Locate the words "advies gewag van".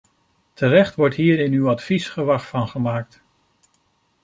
1.69-2.67